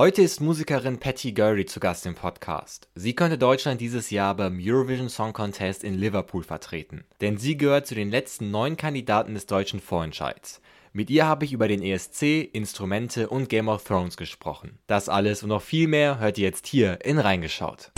Heute 0.00 0.22
ist 0.22 0.40
Musikerin 0.40 0.96
Patty 0.96 1.32
Gurry 1.32 1.66
zu 1.66 1.78
Gast 1.78 2.06
im 2.06 2.14
Podcast. 2.14 2.88
Sie 2.94 3.14
könnte 3.14 3.36
Deutschland 3.36 3.82
dieses 3.82 4.08
Jahr 4.08 4.34
beim 4.34 4.58
Eurovision 4.58 5.10
Song 5.10 5.34
Contest 5.34 5.84
in 5.84 5.92
Liverpool 5.92 6.42
vertreten, 6.42 7.04
denn 7.20 7.36
sie 7.36 7.58
gehört 7.58 7.86
zu 7.86 7.94
den 7.94 8.10
letzten 8.10 8.50
neun 8.50 8.78
Kandidaten 8.78 9.34
des 9.34 9.44
deutschen 9.44 9.78
Vorentscheids. 9.78 10.62
Mit 10.94 11.10
ihr 11.10 11.26
habe 11.26 11.44
ich 11.44 11.52
über 11.52 11.68
den 11.68 11.82
ESC, 11.82 12.48
Instrumente 12.50 13.28
und 13.28 13.50
Game 13.50 13.68
of 13.68 13.84
Thrones 13.84 14.16
gesprochen. 14.16 14.78
Das 14.86 15.10
alles 15.10 15.42
und 15.42 15.50
noch 15.50 15.60
viel 15.60 15.86
mehr 15.86 16.18
hört 16.18 16.38
ihr 16.38 16.44
jetzt 16.44 16.66
hier 16.66 17.04
in 17.04 17.18
Reingeschaut. 17.18 17.92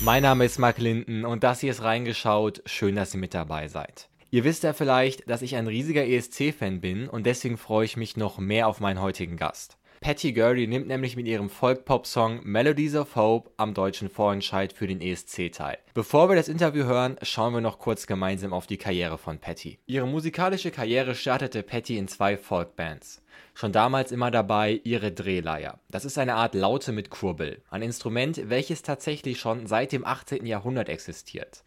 Mein 0.00 0.22
Name 0.22 0.46
ist 0.46 0.58
Mark 0.58 0.78
Linden 0.78 1.26
und 1.26 1.44
das 1.44 1.60
hier 1.60 1.72
ist 1.72 1.82
Reingeschaut. 1.82 2.62
Schön, 2.64 2.96
dass 2.96 3.12
ihr 3.12 3.20
mit 3.20 3.34
dabei 3.34 3.68
seid. 3.68 4.08
Ihr 4.34 4.42
wisst 4.42 4.64
ja 4.64 4.72
vielleicht, 4.72 5.30
dass 5.30 5.42
ich 5.42 5.54
ein 5.54 5.68
riesiger 5.68 6.04
ESC-Fan 6.04 6.80
bin 6.80 7.08
und 7.08 7.24
deswegen 7.24 7.56
freue 7.56 7.84
ich 7.84 7.96
mich 7.96 8.16
noch 8.16 8.38
mehr 8.38 8.66
auf 8.66 8.80
meinen 8.80 9.00
heutigen 9.00 9.36
Gast. 9.36 9.78
Patty 10.00 10.32
Gurdy 10.32 10.66
nimmt 10.66 10.88
nämlich 10.88 11.14
mit 11.14 11.28
ihrem 11.28 11.48
Folk-Pop-Song 11.48 12.40
Melodies 12.42 12.96
of 12.96 13.14
Hope 13.14 13.52
am 13.58 13.74
deutschen 13.74 14.10
Vorentscheid 14.10 14.72
für 14.72 14.88
den 14.88 15.00
ESC 15.00 15.52
teil. 15.52 15.78
Bevor 15.94 16.28
wir 16.28 16.34
das 16.34 16.48
Interview 16.48 16.82
hören, 16.82 17.16
schauen 17.22 17.54
wir 17.54 17.60
noch 17.60 17.78
kurz 17.78 18.08
gemeinsam 18.08 18.52
auf 18.52 18.66
die 18.66 18.76
Karriere 18.76 19.18
von 19.18 19.38
Patty. 19.38 19.78
Ihre 19.86 20.08
musikalische 20.08 20.72
Karriere 20.72 21.14
startete 21.14 21.62
Patty 21.62 21.96
in 21.96 22.08
zwei 22.08 22.36
Folk-Bands. 22.36 23.22
Schon 23.54 23.70
damals 23.70 24.10
immer 24.10 24.32
dabei 24.32 24.80
ihre 24.82 25.12
Drehleier. 25.12 25.78
Das 25.90 26.04
ist 26.04 26.18
eine 26.18 26.34
Art 26.34 26.56
Laute 26.56 26.90
mit 26.90 27.08
Kurbel, 27.08 27.62
ein 27.70 27.82
Instrument, 27.82 28.50
welches 28.50 28.82
tatsächlich 28.82 29.38
schon 29.38 29.68
seit 29.68 29.92
dem 29.92 30.04
18. 30.04 30.44
Jahrhundert 30.44 30.88
existiert 30.88 31.62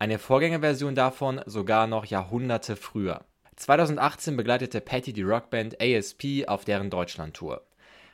eine 0.00 0.18
Vorgängerversion 0.18 0.94
davon 0.94 1.42
sogar 1.44 1.86
noch 1.86 2.06
Jahrhunderte 2.06 2.74
früher. 2.74 3.20
2018 3.56 4.34
begleitete 4.34 4.80
Patty 4.80 5.12
die 5.12 5.20
Rockband 5.22 5.78
ASP 5.78 6.46
auf 6.46 6.64
deren 6.64 6.88
Deutschlandtour. 6.88 7.60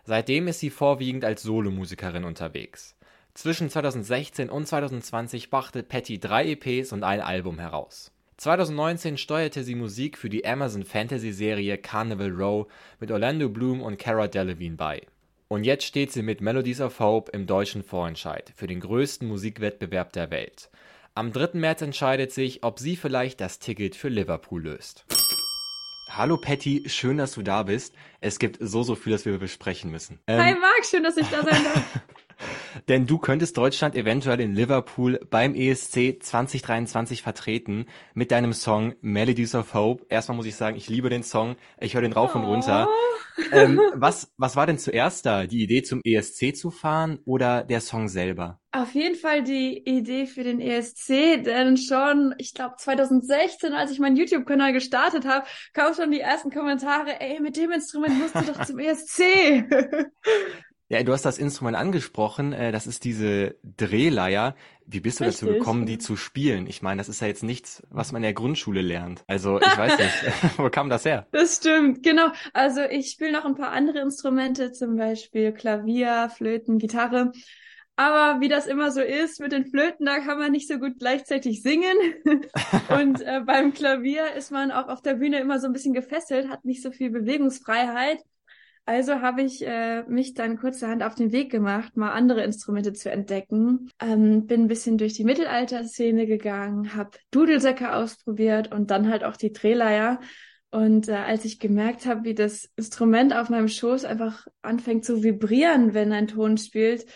Seitdem 0.02 0.48
ist 0.48 0.59
sie 0.59 0.70
vorwiegend 0.70 1.24
als 1.24 1.45
Solomusikerin 1.45 2.24
unterwegs. 2.24 2.96
Zwischen 3.34 3.70
2016 3.70 4.51
und 4.51 4.66
2020 4.66 5.48
brachte 5.48 5.84
Patty 5.84 6.18
drei 6.18 6.51
EPs 6.51 6.93
und 6.93 7.04
ein 7.04 7.20
Album 7.20 7.60
heraus. 7.60 8.10
2019 8.38 9.16
steuerte 9.16 9.62
sie 9.62 9.76
Musik 9.76 10.18
für 10.18 10.28
die 10.28 10.45
Amazon 10.45 10.84
Fantasy 10.84 11.30
Serie 11.30 11.78
Carnival 11.78 12.30
Row 12.32 12.66
mit 12.98 13.12
Orlando 13.12 13.48
Bloom 13.48 13.80
und 13.80 13.96
Cara 13.96 14.26
Delevingne 14.26 14.76
bei. 14.76 15.02
Und 15.46 15.62
jetzt 15.62 15.84
steht 15.84 16.10
sie 16.10 16.23
mit 16.23 16.40
Melodies 16.40 16.80
of 16.80 16.98
Hope 16.98 17.30
im 17.30 17.46
deutschen 17.46 17.84
Vorentscheid 17.84 18.52
für 18.56 18.66
den 18.66 18.80
größten 18.80 19.28
Musikwettbewerb 19.28 20.12
der 20.12 20.32
Welt. 20.32 20.68
Am 21.16 21.32
3. 21.32 21.52
März 21.54 21.80
entscheidet 21.80 22.30
sich, 22.30 22.62
ob 22.62 22.78
sie 22.78 22.95
vielleicht 22.95 23.40
das 23.40 23.59
Ticket 23.59 23.96
für 23.96 24.10
Liverpool 24.10 24.62
löst. 24.62 25.06
Hallo 26.10 26.36
Patty, 26.36 26.84
schön, 26.90 27.16
dass 27.16 27.32
du 27.32 27.42
da 27.42 27.62
bist. 27.62 27.95
Es 28.20 28.38
gibt 28.38 28.59
so, 28.60 28.82
so 28.82 28.95
viel, 28.96 29.12
das 29.12 29.24
wir 29.24 29.38
besprechen 29.38 29.90
müssen. 29.90 30.18
Ähm, 30.26 30.38
Hi 30.38 30.52
Marc, 30.52 30.84
schön, 30.84 31.02
dass 31.02 31.16
ich 31.16 31.26
da 31.28 31.42
sein 31.42 31.64
darf. 31.64 32.00
Denn 32.88 33.06
du 33.06 33.18
könntest 33.18 33.56
Deutschland 33.56 33.95
eventuell 33.95 34.40
in 34.40 34.54
Liverpool 34.54 35.20
beim 35.30 35.54
ESC 35.54 36.18
2023 36.20 37.23
vertreten 37.23 37.87
mit 38.15 38.30
deinem 38.30 38.52
Song 38.52 38.95
Melodies 39.01 39.54
of 39.54 39.74
Hope. 39.74 40.06
Erstmal 40.09 40.37
muss 40.37 40.46
ich 40.46 40.56
sagen, 40.56 40.76
ich 40.76 40.88
liebe 40.88 41.09
den 41.09 41.23
Song. 41.23 41.56
Ich 41.80 41.95
höre 41.95 42.02
den 42.02 42.12
rauf 42.12 42.34
oh. 42.34 42.38
und 42.38 42.45
runter. 42.45 42.88
Ähm, 43.52 43.80
was, 43.95 44.32
was 44.37 44.56
war 44.56 44.66
denn 44.66 44.78
zuerst 44.78 45.26
da? 45.26 45.46
Die 45.46 45.62
Idee 45.62 45.82
zum 45.82 46.01
ESC 46.04 46.54
zu 46.56 46.70
fahren 46.70 47.18
oder 47.24 47.65
der 47.65 47.80
Song 47.80 48.09
selber? 48.09 48.60
Auf 48.73 48.93
jeden 48.93 49.15
Fall 49.15 49.43
die 49.43 49.78
Idee 49.87 50.26
für 50.26 50.45
den 50.45 50.60
ESC, 50.60 51.43
denn 51.43 51.78
schon, 51.78 52.34
ich 52.37 52.52
glaube 52.52 52.74
2016, 52.76 53.73
als 53.73 53.90
ich 53.90 54.00
meinen 54.00 54.16
YouTube-Kanal 54.16 54.74
gestartet 54.74 55.24
habe, 55.24 55.46
kamen 55.73 55.95
schon 55.95 56.10
die 56.10 56.21
ersten 56.21 56.50
Kommentare, 56.50 57.18
ey, 57.18 57.40
mit 57.40 57.56
dem 57.56 57.71
Instrument 57.71 58.18
musst 58.18 58.34
du 58.34 58.52
doch 58.52 58.66
zum 58.66 58.78
ESC. 58.78 59.65
Ja, 60.88 61.02
du 61.02 61.12
hast 61.12 61.24
das 61.24 61.38
Instrument 61.38 61.76
angesprochen, 61.76 62.52
äh, 62.52 62.70
das 62.70 62.87
ist 62.87 63.02
diese 63.02 63.56
Drehleier. 63.65 64.54
Wie 64.87 65.00
bist 65.00 65.19
du 65.19 65.25
Richtig. 65.25 65.41
dazu 65.41 65.53
gekommen, 65.53 65.84
die 65.84 65.98
zu 65.98 66.16
spielen? 66.16 66.69
Ich 66.69 66.81
meine, 66.81 66.99
das 66.99 67.09
ist 67.09 67.21
ja 67.21 67.27
jetzt 67.27 67.43
nichts, 67.43 67.83
was 67.91 68.12
man 68.12 68.21
in 68.21 68.25
der 68.25 68.34
Grundschule 68.34 68.83
lernt. 68.83 69.25
Also 69.27 69.61
ich 69.61 69.77
weiß 69.77 69.99
nicht, 69.99 70.15
wo 70.59 70.71
kam 70.71 70.88
das 70.88 71.05
her? 71.05 71.27
Das 71.33 71.56
stimmt, 71.56 72.05
genau. 72.05 72.28
Also 72.53 72.83
ich 72.83 73.11
spiele 73.11 73.33
noch 73.33 73.44
ein 73.44 73.56
paar 73.56 73.72
andere 73.72 73.99
Instrumente, 73.99 74.71
zum 74.71 74.97
Beispiel 74.97 75.53
Klavier, 75.53 76.31
Flöten, 76.33 76.78
Gitarre. 76.78 77.32
Aber 77.97 78.41
wie 78.41 78.49
das 78.49 78.66
immer 78.66 78.93
so 78.93 79.00
ist 79.00 79.41
mit 79.41 79.50
den 79.50 79.66
Flöten, 79.66 80.06
da 80.06 80.21
kann 80.21 80.38
man 80.38 80.53
nicht 80.53 80.69
so 80.69 80.78
gut 80.78 80.99
gleichzeitig 81.00 81.62
singen. 81.62 81.97
Und 82.91 83.22
äh, 83.22 83.41
beim 83.44 83.72
Klavier 83.72 84.34
ist 84.34 84.53
man 84.53 84.71
auch 84.71 84.87
auf 84.88 85.03
der 85.03 85.15
Bühne 85.15 85.41
immer 85.41 85.59
so 85.59 85.66
ein 85.66 85.72
bisschen 85.72 85.94
gefesselt, 85.94 86.49
hat 86.49 86.65
nicht 86.65 86.82
so 86.82 86.93
viel 86.93 87.11
Bewegungsfreiheit. 87.11 88.19
Also 88.89 89.21
habe 89.21 89.43
ich 89.43 89.67
äh, 89.67 90.05
mich 90.05 90.35
dann 90.35 90.59
kurzerhand 90.59 91.03
auf 91.03 91.17
den 91.17 91.33
Weg 91.33 91.51
gemacht, 91.51 91.97
mal 91.97 92.13
andere 92.13 92.45
Instrumente 92.45 92.93
zu 92.93 93.11
entdecken. 93.11 93.91
Ähm, 94.01 94.47
bin 94.47 94.63
ein 94.63 94.69
bisschen 94.69 94.97
durch 94.97 95.15
die 95.15 95.25
Mittelalterszene 95.25 96.25
gegangen, 96.25 96.95
habe 96.95 97.11
Dudelsäcke 97.33 97.93
ausprobiert 97.93 98.73
und 98.73 98.93
dann 98.93 99.11
halt 99.11 99.25
auch 99.25 99.37
die 99.37 99.53
Drehleier. 99.53 100.21
Und 100.71 101.09
äh, 101.09 101.15
als 101.15 101.45
ich 101.45 101.59
gemerkt 101.59 102.07
habe, 102.07 102.23
wie 102.23 102.35
das 102.35 102.71
Instrument 102.77 103.35
auf 103.35 103.49
meinem 103.49 103.67
Schoß 103.67 104.05
einfach 104.05 104.47
anfängt 104.63 105.05
zu 105.05 105.25
vibrieren, 105.25 105.93
wenn 105.93 106.13
ein 106.13 106.29
Ton 106.29 106.57
spielt, 106.57 107.07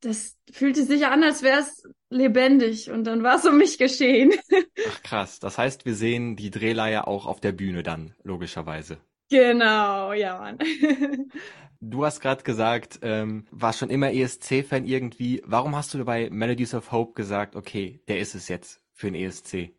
das 0.00 0.38
fühlte 0.50 0.84
sich 0.84 1.04
an, 1.04 1.22
als 1.22 1.42
wäre 1.42 1.60
es 1.60 1.82
lebendig. 2.08 2.90
Und 2.90 3.04
dann 3.04 3.22
war 3.22 3.36
es 3.36 3.44
um 3.44 3.58
mich 3.58 3.76
geschehen. 3.76 4.32
Ach 4.88 5.02
krass. 5.02 5.38
Das 5.38 5.58
heißt, 5.58 5.84
wir 5.84 5.94
sehen 5.94 6.36
die 6.36 6.50
Drehleier 6.50 7.06
auch 7.06 7.26
auf 7.26 7.40
der 7.40 7.52
Bühne 7.52 7.82
dann, 7.82 8.14
logischerweise. 8.22 8.96
Genau, 9.30 10.12
ja, 10.12 10.38
Mann. 10.38 10.58
Du 11.82 12.04
hast 12.04 12.20
gerade 12.20 12.42
gesagt, 12.42 12.98
ähm, 13.00 13.46
warst 13.50 13.78
schon 13.78 13.88
immer 13.88 14.12
ESC-Fan 14.12 14.84
irgendwie. 14.84 15.40
Warum 15.46 15.74
hast 15.74 15.94
du 15.94 16.04
bei 16.04 16.28
Melodies 16.28 16.74
of 16.74 16.92
Hope 16.92 17.14
gesagt, 17.14 17.56
okay, 17.56 18.02
der 18.06 18.18
ist 18.18 18.34
es 18.34 18.48
jetzt 18.48 18.82
für 18.92 19.10
den 19.10 19.14
ESC? 19.14 19.72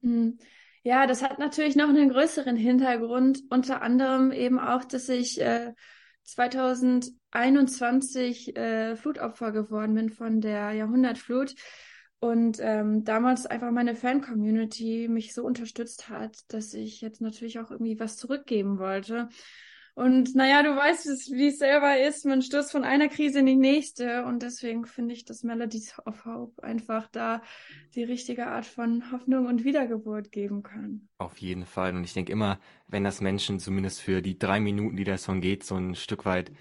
Hm. 0.00 0.38
Ja, 0.84 1.06
das 1.06 1.22
hat 1.22 1.38
natürlich 1.38 1.76
noch 1.76 1.90
einen 1.90 2.08
größeren 2.08 2.56
Hintergrund. 2.56 3.42
Unter 3.50 3.82
anderem 3.82 4.32
eben 4.32 4.58
auch, 4.58 4.84
dass 4.84 5.10
ich 5.10 5.38
äh, 5.38 5.74
2021 6.22 8.56
äh, 8.56 8.96
Flutopfer 8.96 9.52
geworden 9.52 9.94
bin 9.94 10.08
von 10.08 10.40
der 10.40 10.72
Jahrhundertflut 10.72 11.54
und 12.20 12.58
ähm, 12.60 13.04
damals 13.04 13.46
einfach 13.46 13.70
meine 13.70 13.94
Fan-Community 13.94 15.08
mich 15.08 15.34
so 15.34 15.44
unterstützt 15.44 16.08
hat, 16.08 16.36
dass 16.48 16.74
ich 16.74 17.00
jetzt 17.00 17.20
natürlich 17.20 17.60
auch 17.60 17.70
irgendwie 17.70 18.00
was 18.00 18.16
zurückgeben 18.16 18.78
wollte. 18.78 19.28
Und 19.98 20.36
naja, 20.36 20.62
du 20.62 20.76
weißt, 20.76 21.06
wie 21.32 21.48
es 21.48 21.58
selber 21.58 21.98
ist, 21.98 22.24
man 22.24 22.40
stößt 22.40 22.70
von 22.70 22.84
einer 22.84 23.08
Krise 23.08 23.40
in 23.40 23.46
die 23.46 23.56
nächste. 23.56 24.24
Und 24.26 24.44
deswegen 24.44 24.86
finde 24.86 25.12
ich, 25.12 25.24
dass 25.24 25.42
Melodies 25.42 25.92
of 26.06 26.24
Hope 26.24 26.62
einfach 26.62 27.08
da 27.08 27.42
die 27.96 28.04
richtige 28.04 28.46
Art 28.46 28.64
von 28.64 29.10
Hoffnung 29.10 29.46
und 29.46 29.64
Wiedergeburt 29.64 30.30
geben 30.30 30.62
kann. 30.62 31.08
Auf 31.18 31.38
jeden 31.38 31.66
Fall. 31.66 31.96
Und 31.96 32.04
ich 32.04 32.14
denke 32.14 32.30
immer, 32.30 32.60
wenn 32.86 33.02
das 33.02 33.20
Menschen 33.20 33.58
zumindest 33.58 34.00
für 34.00 34.22
die 34.22 34.38
drei 34.38 34.60
Minuten, 34.60 34.96
die 34.96 35.02
der 35.02 35.18
Song 35.18 35.40
geht, 35.40 35.64
so 35.64 35.74
ein 35.74 35.96
Stück 35.96 36.24
weit 36.24 36.52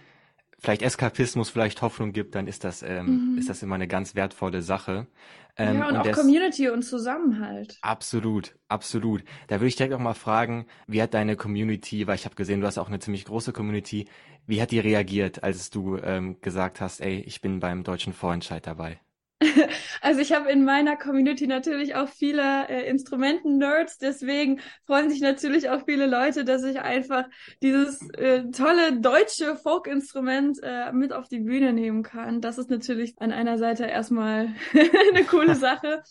vielleicht 0.59 0.81
Eskapismus, 0.81 1.49
vielleicht 1.49 1.81
Hoffnung 1.81 2.13
gibt, 2.13 2.35
dann 2.35 2.47
ist 2.47 2.63
das, 2.63 2.83
ähm, 2.83 3.33
mhm. 3.33 3.37
ist 3.37 3.49
das 3.49 3.61
immer 3.63 3.75
eine 3.75 3.87
ganz 3.87 4.15
wertvolle 4.15 4.61
Sache. 4.61 5.07
Ähm, 5.55 5.79
ja, 5.79 5.87
und, 5.87 5.97
und 5.97 6.07
auch. 6.07 6.11
Community 6.11 6.69
und 6.69 6.83
Zusammenhalt. 6.83 7.77
Absolut, 7.81 8.55
absolut. 8.67 9.23
Da 9.47 9.55
würde 9.55 9.67
ich 9.67 9.75
direkt 9.75 9.93
auch 9.93 9.99
mal 9.99 10.13
fragen, 10.13 10.67
wie 10.85 11.01
hat 11.01 11.13
deine 11.13 11.35
Community, 11.35 12.05
weil 12.05 12.15
ich 12.15 12.25
habe 12.25 12.35
gesehen, 12.35 12.61
du 12.61 12.67
hast 12.67 12.77
auch 12.77 12.89
eine 12.89 12.99
ziemlich 12.99 13.25
große 13.25 13.53
Community, 13.53 14.07
wie 14.45 14.61
hat 14.61 14.71
die 14.71 14.79
reagiert, 14.79 15.43
als 15.43 15.69
du 15.69 15.97
ähm, 15.97 16.39
gesagt 16.41 16.79
hast, 16.79 17.01
ey, 17.01 17.19
ich 17.21 17.41
bin 17.41 17.59
beim 17.59 17.83
deutschen 17.83 18.13
Vorentscheid 18.13 18.65
dabei? 18.65 18.99
Also 20.01 20.21
ich 20.21 20.31
habe 20.33 20.49
in 20.49 20.63
meiner 20.63 20.95
Community 20.95 21.47
natürlich 21.47 21.95
auch 21.95 22.07
viele 22.07 22.67
äh, 22.69 22.89
Instrumenten-Nerds, 22.89 23.97
deswegen 23.97 24.59
freuen 24.85 25.09
sich 25.09 25.21
natürlich 25.21 25.69
auch 25.69 25.85
viele 25.85 26.05
Leute, 26.07 26.45
dass 26.45 26.63
ich 26.63 26.79
einfach 26.79 27.25
dieses 27.61 28.01
äh, 28.11 28.49
tolle 28.51 28.99
deutsche 28.99 29.55
Folk-Instrument 29.55 30.59
äh, 30.63 30.91
mit 30.91 31.13
auf 31.13 31.27
die 31.27 31.39
Bühne 31.39 31.73
nehmen 31.73 32.03
kann. 32.03 32.41
Das 32.41 32.57
ist 32.57 32.69
natürlich 32.69 33.15
an 33.19 33.31
einer 33.31 33.57
Seite 33.57 33.85
erstmal 33.85 34.53
eine 34.73 35.23
coole 35.25 35.55
Sache. 35.55 36.03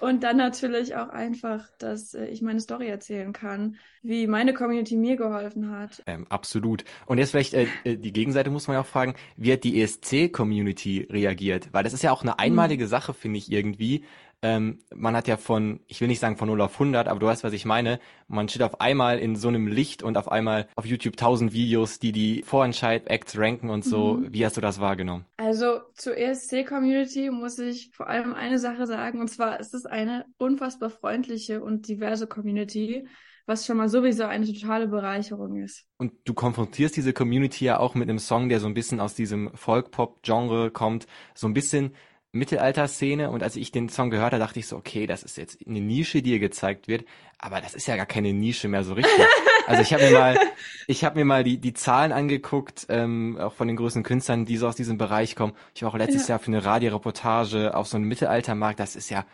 Und 0.00 0.24
dann 0.24 0.36
natürlich 0.36 0.96
auch 0.96 1.08
einfach, 1.08 1.68
dass 1.78 2.14
äh, 2.14 2.26
ich 2.26 2.42
meine 2.42 2.60
Story 2.60 2.88
erzählen 2.88 3.32
kann, 3.32 3.76
wie 4.02 4.26
meine 4.26 4.52
Community 4.52 4.96
mir 4.96 5.16
geholfen 5.16 5.70
hat. 5.70 6.02
Ähm, 6.06 6.26
absolut. 6.28 6.84
Und 7.06 7.18
jetzt 7.18 7.30
vielleicht 7.30 7.54
äh, 7.54 7.66
äh 7.84 7.96
die 7.96 8.12
Gegenseite 8.12 8.50
muss 8.50 8.66
man 8.66 8.74
ja 8.74 8.80
auch 8.80 8.86
fragen, 8.86 9.14
wie 9.36 9.52
hat 9.52 9.62
die 9.62 9.80
ESC-Community 9.80 11.06
reagiert? 11.10 11.68
Weil 11.72 11.84
das 11.84 11.92
ist 11.92 12.02
ja 12.02 12.10
auch 12.10 12.22
eine 12.22 12.38
einmalige 12.38 12.71
hm. 12.80 12.88
Sache, 12.88 13.14
finde 13.14 13.38
ich 13.38 13.52
irgendwie, 13.52 14.04
ähm, 14.44 14.80
man 14.92 15.14
hat 15.14 15.28
ja 15.28 15.36
von, 15.36 15.80
ich 15.86 16.00
will 16.00 16.08
nicht 16.08 16.18
sagen 16.18 16.36
von 16.36 16.48
0 16.48 16.60
auf 16.62 16.74
100, 16.74 17.06
aber 17.06 17.20
du 17.20 17.26
weißt, 17.26 17.44
was 17.44 17.52
ich 17.52 17.64
meine. 17.64 18.00
Man 18.26 18.48
steht 18.48 18.62
auf 18.62 18.80
einmal 18.80 19.20
in 19.20 19.36
so 19.36 19.46
einem 19.46 19.68
Licht 19.68 20.02
und 20.02 20.18
auf 20.18 20.30
einmal 20.30 20.66
auf 20.74 20.84
YouTube 20.84 21.16
tausend 21.16 21.52
Videos, 21.52 22.00
die 22.00 22.10
die 22.10 22.42
Vorentscheid-Acts 22.42 23.38
ranken 23.38 23.70
und 23.70 23.84
so. 23.84 24.14
Mhm. 24.14 24.32
Wie 24.32 24.44
hast 24.44 24.56
du 24.56 24.60
das 24.60 24.80
wahrgenommen? 24.80 25.26
Also 25.36 25.80
zur 25.94 26.16
ESC-Community 26.16 27.30
muss 27.30 27.58
ich 27.60 27.92
vor 27.94 28.08
allem 28.08 28.34
eine 28.34 28.58
Sache 28.58 28.86
sagen, 28.86 29.20
und 29.20 29.28
zwar 29.28 29.60
ist 29.60 29.74
es 29.74 29.86
eine 29.86 30.24
unfassbar 30.38 30.90
freundliche 30.90 31.62
und 31.62 31.86
diverse 31.86 32.26
Community. 32.26 33.06
was 33.44 33.66
schon 33.66 33.76
mal 33.76 33.88
sowieso 33.88 34.22
eine 34.22 34.46
totale 34.46 34.86
Bereicherung 34.86 35.56
ist. 35.56 35.84
Und 35.98 36.12
du 36.24 36.32
konfrontierst 36.32 36.96
diese 36.96 37.12
Community 37.12 37.64
ja 37.64 37.80
auch 37.80 37.96
mit 37.96 38.08
einem 38.08 38.20
Song, 38.20 38.48
der 38.48 38.60
so 38.60 38.68
ein 38.68 38.74
bisschen 38.74 39.00
aus 39.00 39.16
diesem 39.16 39.50
Folk-Pop-Genre 39.54 40.70
kommt, 40.70 41.08
so 41.34 41.48
ein 41.48 41.52
bisschen 41.52 41.92
Mittelalter-Szene. 42.32 43.30
Und 43.30 43.42
als 43.42 43.56
ich 43.56 43.72
den 43.72 43.88
Song 43.88 44.10
gehört 44.10 44.32
habe, 44.32 44.40
dachte 44.40 44.58
ich 44.58 44.66
so, 44.66 44.76
okay, 44.76 45.06
das 45.06 45.22
ist 45.22 45.36
jetzt 45.36 45.58
eine 45.66 45.80
Nische, 45.80 46.22
die 46.22 46.30
hier 46.30 46.38
gezeigt 46.38 46.88
wird, 46.88 47.04
aber 47.38 47.60
das 47.60 47.74
ist 47.74 47.86
ja 47.86 47.96
gar 47.96 48.06
keine 48.06 48.32
Nische 48.32 48.68
mehr 48.68 48.84
so 48.84 48.94
richtig. 48.94 49.26
Also 49.66 49.82
ich 49.82 49.92
habe 49.92 50.04
mir 50.04 50.12
mal, 50.18 50.38
ich 50.86 51.04
habe 51.04 51.18
mir 51.18 51.24
mal 51.24 51.44
die 51.44 51.58
die 51.58 51.74
Zahlen 51.74 52.12
angeguckt, 52.12 52.86
ähm, 52.88 53.38
auch 53.38 53.52
von 53.52 53.68
den 53.68 53.76
größten 53.76 54.02
Künstlern, 54.02 54.44
die 54.44 54.56
so 54.56 54.66
aus 54.66 54.76
diesem 54.76 54.98
Bereich 54.98 55.36
kommen. 55.36 55.52
Ich 55.74 55.82
war 55.82 55.90
auch 55.90 55.96
letztes 55.98 56.26
ja. 56.28 56.34
Jahr 56.34 56.38
für 56.38 56.48
eine 56.48 56.64
Radioreportage 56.64 57.74
auf 57.76 57.86
so 57.86 57.96
einem 57.96 58.08
Mittelaltermarkt. 58.08 58.80
Das 58.80 58.96
ist 58.96 59.10
ja 59.10 59.24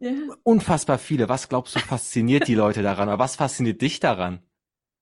ja. 0.00 0.12
Unfassbar 0.44 0.98
viele. 0.98 1.28
Was 1.28 1.48
glaubst 1.48 1.74
du 1.74 1.80
fasziniert 1.80 2.46
die 2.46 2.54
Leute 2.54 2.82
daran? 2.82 3.08
Oder 3.08 3.18
was 3.18 3.36
fasziniert 3.36 3.82
dich 3.82 4.00
daran? 4.00 4.40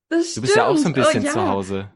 Das 0.08 0.34
du 0.34 0.40
bist 0.40 0.56
ja 0.56 0.66
auch 0.66 0.76
so 0.76 0.86
ein 0.86 0.94
bisschen 0.94 1.22
oh, 1.22 1.26
ja. 1.26 1.32
zu 1.32 1.48
Hause. 1.48 1.92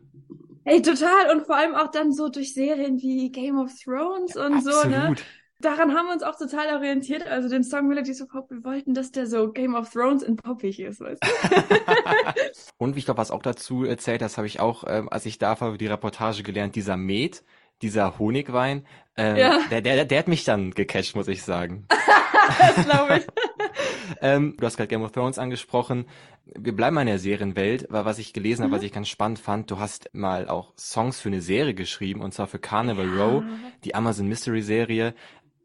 Ey, 0.64 0.82
total. 0.82 1.34
Und 1.34 1.46
vor 1.46 1.56
allem 1.56 1.74
auch 1.74 1.90
dann 1.90 2.12
so 2.12 2.28
durch 2.28 2.52
Serien 2.52 3.00
wie 3.00 3.30
Game 3.32 3.58
of 3.58 3.72
Thrones 3.82 4.36
und 4.36 4.54
Absolut. 4.54 4.82
so, 4.82 4.88
ne? 4.88 5.14
Daran 5.60 5.94
haben 5.94 6.06
wir 6.06 6.14
uns 6.14 6.22
auch 6.22 6.36
total 6.36 6.74
orientiert. 6.74 7.26
Also 7.26 7.48
den 7.48 7.62
Song 7.64 7.86
Melodies 7.86 8.22
of 8.22 8.28
Pop, 8.28 8.50
wir 8.50 8.64
wollten, 8.64 8.94
dass 8.94 9.12
der 9.12 9.26
so 9.26 9.52
Game 9.52 9.74
of 9.74 9.90
Thrones 9.90 10.22
in 10.22 10.36
poppig 10.36 10.80
ist, 10.80 11.00
weißt 11.00 11.22
du? 11.22 11.28
und 12.78 12.96
ich 12.96 13.04
glaube, 13.04 13.18
was 13.18 13.30
auch 13.30 13.42
dazu 13.42 13.84
erzählt, 13.84 14.22
das 14.22 14.38
habe 14.38 14.46
ich 14.46 14.60
auch, 14.60 14.84
ähm, 14.86 15.08
als 15.10 15.26
ich 15.26 15.38
da 15.38 15.60
war, 15.60 15.76
die 15.76 15.86
Reportage 15.86 16.42
gelernt, 16.42 16.76
dieser 16.76 16.96
Met, 16.96 17.44
dieser 17.82 18.18
Honigwein, 18.18 18.86
ähm, 19.16 19.36
ja. 19.36 19.60
der, 19.70 19.82
der, 19.82 20.04
der 20.04 20.18
hat 20.18 20.28
mich 20.28 20.44
dann 20.44 20.70
gecatcht, 20.70 21.14
muss 21.14 21.28
ich 21.28 21.42
sagen. 21.42 21.86
das 22.58 22.86
glaube 22.86 23.18
ich. 23.18 23.26
ähm, 24.22 24.56
du 24.58 24.66
hast 24.66 24.76
gerade 24.76 24.88
Game 24.88 25.02
of 25.02 25.12
Thrones 25.12 25.38
angesprochen. 25.38 26.06
Wir 26.46 26.74
bleiben 26.74 26.94
mal 26.94 27.02
in 27.02 27.06
der 27.06 27.18
Serienwelt, 27.18 27.86
weil 27.90 28.04
was 28.04 28.18
ich 28.18 28.32
gelesen 28.32 28.62
mhm. 28.62 28.64
habe, 28.66 28.76
was 28.76 28.82
ich 28.82 28.92
ganz 28.92 29.08
spannend 29.08 29.38
fand, 29.38 29.70
du 29.70 29.78
hast 29.78 30.10
mal 30.14 30.48
auch 30.48 30.72
Songs 30.76 31.20
für 31.20 31.28
eine 31.28 31.42
Serie 31.42 31.74
geschrieben, 31.74 32.22
und 32.22 32.32
zwar 32.32 32.46
für 32.46 32.58
Carnival 32.58 33.06
ja. 33.06 33.24
Row, 33.24 33.42
die 33.84 33.94
Amazon 33.94 34.26
Mystery 34.26 34.62
Serie. 34.62 35.14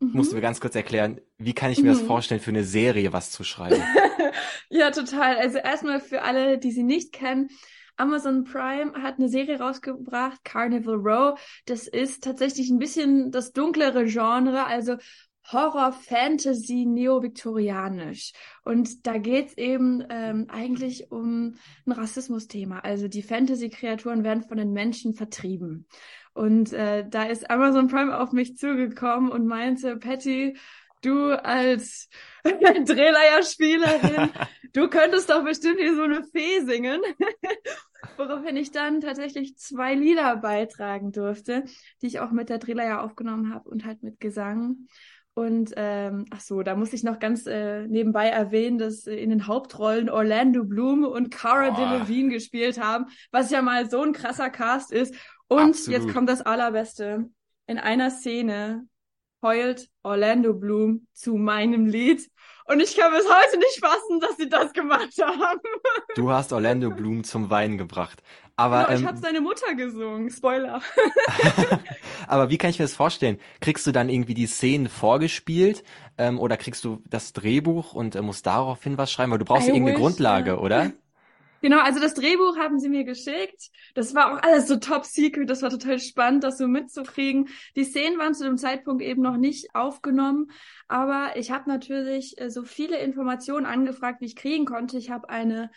Mhm. 0.07 0.11
Musst 0.13 0.31
du 0.31 0.35
mir 0.35 0.41
ganz 0.41 0.59
kurz 0.59 0.75
erklären, 0.75 1.21
wie 1.37 1.53
kann 1.53 1.71
ich 1.71 1.81
mir 1.81 1.91
mhm. 1.91 1.97
das 1.97 2.01
vorstellen, 2.01 2.41
für 2.41 2.51
eine 2.51 2.63
Serie 2.63 3.13
was 3.13 3.31
zu 3.31 3.43
schreiben? 3.43 3.81
ja, 4.69 4.91
total. 4.91 5.37
Also 5.37 5.57
erstmal 5.57 5.99
für 5.99 6.21
alle, 6.21 6.57
die 6.57 6.71
sie 6.71 6.83
nicht 6.83 7.13
kennen, 7.13 7.49
Amazon 7.97 8.43
Prime 8.43 8.93
hat 9.01 9.19
eine 9.19 9.29
Serie 9.29 9.59
rausgebracht, 9.59 10.43
Carnival 10.43 10.95
Row. 10.95 11.39
Das 11.65 11.87
ist 11.87 12.23
tatsächlich 12.23 12.69
ein 12.69 12.79
bisschen 12.79 13.31
das 13.31 13.53
dunklere 13.53 14.05
Genre, 14.05 14.65
also 14.65 14.97
Horror, 15.51 15.91
Fantasy, 15.91 16.85
neo-viktorianisch. 16.85 18.33
Und 18.63 19.05
da 19.05 19.17
geht's 19.17 19.55
eben 19.57 20.03
ähm, 20.09 20.47
eigentlich 20.49 21.11
um 21.11 21.55
ein 21.85 21.91
Rassismus-Thema. 21.91 22.79
Also 22.79 23.07
die 23.07 23.21
Fantasy-Kreaturen 23.21 24.23
werden 24.23 24.43
von 24.43 24.57
den 24.57 24.73
Menschen 24.73 25.13
vertrieben. 25.13 25.87
Und 26.35 26.73
äh, 26.73 27.07
da 27.07 27.23
ist 27.23 27.49
Amazon 27.49 27.87
Prime 27.87 28.19
auf 28.19 28.33
mich 28.33 28.57
zugekommen 28.57 29.31
und 29.31 29.47
meinte, 29.47 29.95
Patty, 29.95 30.57
du 31.01 31.31
als 31.31 32.09
Drehleierspielerin, 32.43 34.31
du 34.73 34.89
könntest 34.89 35.29
doch 35.29 35.45
bestimmt 35.45 35.79
hier 35.79 35.95
so 35.95 36.03
eine 36.03 36.23
Fee 36.23 36.59
singen. 36.65 37.01
Woraufhin 38.17 38.57
ich 38.57 38.71
dann 38.71 38.99
tatsächlich 38.99 39.57
zwei 39.57 39.95
Lieder 39.95 40.35
beitragen 40.35 41.13
durfte, 41.13 41.63
die 42.01 42.07
ich 42.07 42.19
auch 42.19 42.31
mit 42.31 42.49
der 42.49 42.57
Drehleier 42.57 43.01
aufgenommen 43.01 43.53
habe 43.53 43.69
und 43.69 43.85
halt 43.85 44.03
mit 44.03 44.19
Gesang. 44.19 44.87
Und 45.37 45.73
ähm, 45.75 46.25
ach 46.31 46.39
so, 46.39 46.63
da 46.63 46.75
muss 46.75 46.93
ich 46.93 47.03
noch 47.03 47.19
ganz 47.19 47.45
äh, 47.45 47.87
nebenbei 47.87 48.27
erwähnen, 48.27 48.77
dass 48.77 49.05
äh, 49.05 49.15
in 49.15 49.29
den 49.29 49.47
Hauptrollen 49.47 50.09
Orlando 50.09 50.63
Bloom 50.63 51.03
und 51.03 51.29
Cara 51.29 51.73
oh. 51.73 51.75
Delevingne 51.75 52.33
gespielt 52.35 52.79
haben, 52.79 53.07
was 53.31 53.51
ja 53.51 53.61
mal 53.61 53.89
so 53.89 54.01
ein 54.01 54.13
krasser 54.13 54.49
Cast 54.49 54.93
ist. 54.93 55.13
Und 55.47 55.59
Absolut. 55.59 56.01
jetzt 56.01 56.13
kommt 56.13 56.29
das 56.29 56.41
Allerbeste. 56.41 57.29
In 57.67 57.77
einer 57.77 58.11
Szene 58.11 58.87
heult 59.41 59.89
Orlando 60.03 60.53
Bloom 60.53 61.07
zu 61.13 61.35
meinem 61.35 61.85
Lied. 61.85 62.29
Und 62.65 62.79
ich 62.79 62.97
kann 62.97 63.11
bis 63.11 63.25
heute 63.25 63.57
nicht 63.59 63.79
fassen, 63.79 64.19
dass 64.19 64.37
sie 64.37 64.49
das 64.49 64.73
gemacht 64.73 65.13
haben. 65.21 65.61
Du 66.15 66.31
hast 66.31 66.51
Orlando 66.51 66.89
Bloom 66.89 67.23
zum 67.23 67.51
Weinen 67.51 67.77
gebracht. 67.77 68.23
Aber 68.55 68.85
genau, 68.85 68.93
ich 68.93 69.01
ähm, 69.01 69.07
habe 69.07 69.17
seine 69.17 69.41
Mutter 69.41 69.75
gesungen. 69.75 70.31
Spoiler. 70.31 70.81
aber 72.27 72.49
wie 72.49 72.57
kann 72.57 72.69
ich 72.69 72.79
mir 72.79 72.85
das 72.85 72.95
vorstellen? 72.95 73.37
Kriegst 73.59 73.85
du 73.85 73.91
dann 73.91 74.09
irgendwie 74.09 74.33
die 74.33 74.47
Szenen 74.47 74.87
vorgespielt 74.87 75.83
ähm, 76.17 76.39
oder 76.39 76.57
kriegst 76.57 76.83
du 76.85 77.03
das 77.07 77.33
Drehbuch 77.33 77.93
und 77.93 78.15
äh, 78.15 78.21
musst 78.21 78.47
daraufhin 78.47 78.97
was 78.97 79.11
schreiben? 79.11 79.31
Weil 79.31 79.39
du 79.39 79.45
brauchst 79.45 79.67
I 79.67 79.71
irgendeine 79.71 79.97
wish, 79.97 80.01
Grundlage, 80.01 80.51
ja. 80.51 80.57
oder? 80.57 80.91
Genau, 81.65 81.79
also 81.79 81.99
das 81.99 82.13
Drehbuch 82.13 82.57
haben 82.57 82.77
sie 82.77 82.89
mir 82.89 83.05
geschickt. 83.05 83.71
Das 83.95 84.13
war 84.13 84.31
auch 84.31 84.43
alles 84.43 84.67
so 84.67 84.75
top 84.75 85.03
secret. 85.03 85.49
Das 85.49 85.63
war 85.63 85.71
total 85.71 85.97
spannend, 85.97 86.43
das 86.43 86.59
so 86.59 86.67
mitzukriegen. 86.67 87.49
Die 87.75 87.83
Szenen 87.83 88.19
waren 88.19 88.35
zu 88.35 88.43
dem 88.43 88.59
Zeitpunkt 88.59 89.01
eben 89.01 89.23
noch 89.23 89.37
nicht 89.37 89.73
aufgenommen, 89.73 90.51
aber 90.87 91.37
ich 91.37 91.49
habe 91.49 91.67
natürlich 91.67 92.39
äh, 92.39 92.51
so 92.51 92.61
viele 92.61 92.99
Informationen 92.99 93.65
angefragt, 93.65 94.21
wie 94.21 94.25
ich 94.25 94.35
kriegen 94.35 94.65
konnte. 94.65 94.99
Ich 94.99 95.09
habe 95.09 95.27
eine 95.29 95.71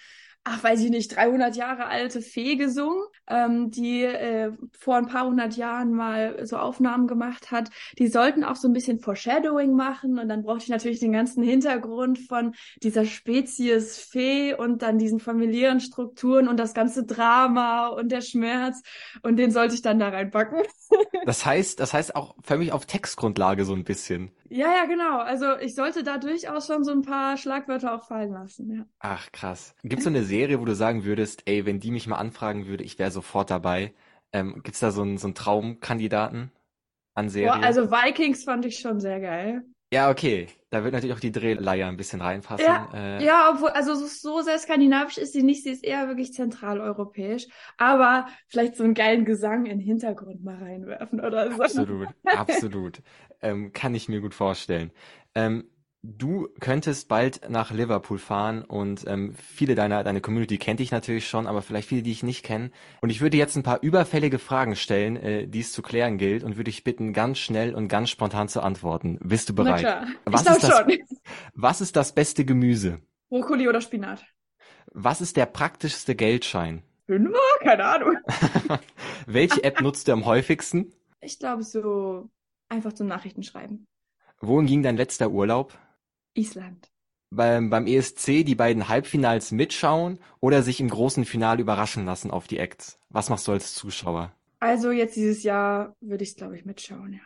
ach, 0.48 0.62
weiß 0.62 0.80
ich 0.80 0.90
nicht, 0.90 1.14
300 1.14 1.56
Jahre 1.56 1.86
alte 1.86 2.22
Fee 2.22 2.56
gesungen, 2.56 3.02
ähm, 3.28 3.70
die 3.70 4.04
äh, 4.04 4.52
vor 4.78 4.96
ein 4.96 5.06
paar 5.06 5.26
hundert 5.26 5.56
Jahren 5.56 5.92
mal 5.92 6.46
so 6.46 6.56
Aufnahmen 6.56 7.06
gemacht 7.06 7.50
hat. 7.50 7.70
Die 7.98 8.08
sollten 8.08 8.44
auch 8.44 8.56
so 8.56 8.66
ein 8.68 8.72
bisschen 8.72 8.98
Foreshadowing 8.98 9.74
machen 9.74 10.18
und 10.18 10.28
dann 10.28 10.42
brauchte 10.42 10.64
ich 10.64 10.70
natürlich 10.70 11.00
den 11.00 11.12
ganzen 11.12 11.42
Hintergrund 11.42 12.18
von 12.18 12.54
dieser 12.82 13.04
Spezies 13.04 13.98
Fee 13.98 14.54
und 14.54 14.82
dann 14.82 14.98
diesen 14.98 15.20
familiären 15.20 15.80
Strukturen 15.80 16.48
und 16.48 16.58
das 16.58 16.72
ganze 16.72 17.04
Drama 17.04 17.88
und 17.88 18.10
der 18.10 18.22
Schmerz 18.22 18.82
und 19.22 19.36
den 19.36 19.50
sollte 19.50 19.74
ich 19.74 19.82
dann 19.82 19.98
da 19.98 20.08
reinpacken. 20.08 20.62
das 21.26 21.44
heißt, 21.44 21.78
das 21.78 21.92
heißt 21.92 22.16
auch 22.16 22.36
für 22.42 22.56
mich 22.56 22.72
auf 22.72 22.86
Textgrundlage 22.86 23.64
so 23.64 23.74
ein 23.74 23.84
bisschen. 23.84 24.30
Ja, 24.50 24.72
ja, 24.72 24.84
genau. 24.86 25.18
Also 25.18 25.58
ich 25.58 25.74
sollte 25.74 26.02
da 26.02 26.16
durchaus 26.16 26.66
schon 26.66 26.82
so 26.84 26.90
ein 26.90 27.02
paar 27.02 27.36
Schlagwörter 27.36 27.94
auch 27.94 28.04
fallen 28.06 28.32
lassen, 28.32 28.70
ja. 28.74 28.86
Ach, 28.98 29.30
krass. 29.30 29.74
Gibt's 29.82 30.04
so 30.04 30.10
eine 30.10 30.24
Serie, 30.24 30.38
wo 30.61 30.64
du 30.64 30.75
sagen 30.75 31.05
würdest, 31.05 31.43
ey, 31.46 31.67
wenn 31.67 31.81
die 31.81 31.90
mich 31.90 32.06
mal 32.06 32.17
anfragen 32.17 32.67
würde, 32.67 32.85
ich 32.85 32.99
wäre 32.99 33.11
sofort 33.11 33.50
dabei. 33.50 33.94
Ähm, 34.32 34.61
gibt's 34.62 34.81
da 34.81 34.90
so 34.90 35.02
einen, 35.02 35.19
so 35.19 35.26
einen 35.26 35.35
Traumkandidaten 35.35 36.50
an 37.14 37.29
Serie? 37.29 37.52
Boah, 37.52 37.62
also 37.62 37.90
Vikings 37.90 38.44
fand 38.44 38.64
ich 38.67 38.79
schon 38.79 39.00
sehr 39.00 39.20
geil. 39.20 39.62
Ja, 39.93 40.11
okay. 40.11 40.49
Da 40.70 40.85
wird 40.85 40.93
natürlich 40.93 41.17
auch 41.17 41.20
die 41.20 41.32
Drehleier 41.32 41.88
ein 41.88 41.96
bisschen 41.96 42.20
reinpassen. 42.20 42.67
Ja, 42.67 42.88
äh, 42.93 43.25
ja 43.25 43.50
obwohl, 43.55 43.70
also 43.70 43.94
so 43.94 44.43
sehr 44.43 44.58
skandinavisch 44.58 45.17
ist 45.17 45.32
sie 45.32 45.43
nicht, 45.43 45.62
sie 45.62 45.70
ist 45.70 45.82
eher 45.82 46.08
wirklich 46.08 46.35
zentraleuropäisch. 46.35 47.46
Aber 47.79 48.26
vielleicht 48.49 48.76
so 48.76 48.84
einen 48.84 48.93
geilen 48.93 49.25
Gesang 49.25 49.64
in 49.64 49.79
den 49.79 49.87
Hintergrund 49.87 50.44
mal 50.44 50.56
reinwerfen 50.56 51.20
oder 51.20 51.51
so. 51.53 51.62
Absolut, 51.62 52.08
absolut. 52.27 53.03
Ähm, 53.41 53.72
kann 53.72 53.94
ich 53.94 54.10
mir 54.10 54.20
gut 54.20 54.34
vorstellen. 54.34 54.91
Ähm, 55.34 55.65
Du 56.05 56.48
könntest 56.60 57.08
bald 57.08 57.50
nach 57.50 57.72
Liverpool 57.72 58.19
fahren 58.19 58.62
und 58.62 59.05
ähm, 59.08 59.34
viele 59.34 59.74
deiner 59.74 60.05
deine 60.05 60.20
Community 60.20 60.56
kennt 60.56 60.78
dich 60.78 60.93
natürlich 60.93 61.28
schon, 61.28 61.48
aber 61.48 61.60
vielleicht 61.60 61.88
viele, 61.88 62.02
die 62.02 62.12
ich 62.12 62.22
nicht 62.22 62.44
kenne. 62.44 62.70
Und 63.00 63.10
ich 63.10 63.20
würde 63.20 63.36
jetzt 63.36 63.56
ein 63.56 63.64
paar 63.64 63.82
überfällige 63.82 64.38
Fragen 64.38 64.76
stellen, 64.76 65.17
äh, 65.17 65.48
die 65.48 65.58
es 65.58 65.72
zu 65.72 65.82
klären 65.82 66.17
gilt, 66.17 66.44
und 66.44 66.52
würde 66.56 66.70
dich 66.70 66.84
bitten, 66.84 67.12
ganz 67.12 67.38
schnell 67.38 67.74
und 67.74 67.88
ganz 67.88 68.10
spontan 68.10 68.48
zu 68.48 68.60
antworten. 68.62 69.19
Bist 69.24 69.48
du 69.48 69.56
bereit? 69.56 69.82
Na 69.82 70.05
klar. 70.05 70.06
Was 70.24 70.43
ich 70.43 70.50
ist 70.50 70.62
das, 70.62 70.78
schon. 70.78 70.98
Was 71.55 71.81
ist 71.81 71.96
das 71.96 72.14
beste 72.14 72.44
Gemüse? 72.44 73.00
Brokkoli 73.28 73.69
oder 73.69 73.81
Spinat. 73.81 74.24
Was 74.93 75.20
ist 75.20 75.36
der 75.36 75.46
praktischste 75.46 76.14
Geldschein? 76.14 76.84
Fünfer? 77.06 77.38
Keine 77.60 77.84
Ahnung. 77.84 78.17
Welche 79.26 79.64
App 79.64 79.81
nutzt 79.81 80.06
du 80.06 80.12
am 80.12 80.26
häufigsten? 80.26 80.93
Ich 81.20 81.40
glaube 81.40 81.64
so 81.64 82.31
einfach 82.69 82.93
zum 82.93 83.08
Nachrichtenschreiben. 83.08 83.84
Wohin 84.40 84.67
ging 84.67 84.82
dein 84.84 84.96
letzter 84.96 85.31
Urlaub? 85.31 85.76
Island. 86.38 86.90
Beim, 87.30 87.68
beim 87.68 87.86
ESC 87.86 88.44
die 88.44 88.54
beiden 88.54 88.88
Halbfinals 88.88 89.52
mitschauen 89.52 90.18
oder 90.40 90.62
sich 90.62 90.80
im 90.80 90.88
großen 90.88 91.26
Finale 91.26 91.60
überraschen 91.60 92.06
lassen 92.06 92.30
auf 92.30 92.46
die 92.46 92.58
Acts? 92.58 92.98
Was 93.10 93.28
machst 93.28 93.46
du 93.48 93.52
als 93.52 93.74
Zuschauer? 93.74 94.32
Also 94.60 94.90
jetzt 94.90 95.16
dieses 95.16 95.42
Jahr 95.42 95.94
würde 96.00 96.24
ich 96.24 96.30
es, 96.30 96.36
glaube 96.36 96.56
ich, 96.56 96.64
mitschauen, 96.64 97.12
ja. 97.12 97.20